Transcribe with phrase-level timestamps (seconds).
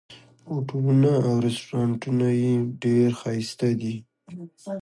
[0.51, 2.53] هوټلونه او رسټورانټونه یې
[2.83, 3.95] ډېر ښایسته دي.